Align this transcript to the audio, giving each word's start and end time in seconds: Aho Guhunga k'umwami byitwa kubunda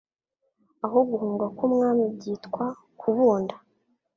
Aho 0.85 0.97
Guhunga 1.09 1.45
k'umwami 1.57 2.03
byitwa 2.15 2.65
kubunda 2.99 3.55